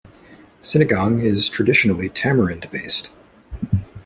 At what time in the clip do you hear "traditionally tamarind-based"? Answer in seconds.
1.47-3.11